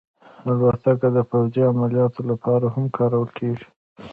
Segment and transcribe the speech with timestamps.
[0.49, 3.67] الوتکه د پوځي عملیاتو لپاره هم کارول کېږي.